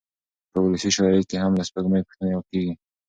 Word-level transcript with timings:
په 0.51 0.57
ولسي 0.63 0.89
شاعرۍ 0.95 1.23
کې 1.29 1.37
هم 1.43 1.51
له 1.59 1.63
سپوږمۍ 1.67 2.01
پوښتنې 2.07 2.33
کېږي. 2.49 2.73